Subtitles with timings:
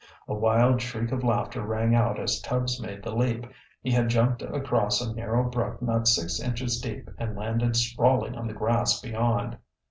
[0.27, 3.45] A wild shriek of laughter rang out as Tubbs made the leap.
[3.83, 8.47] He had jumped across a narrow brook not six inches deep and landed sprawling on
[8.47, 9.59] the grass beyond.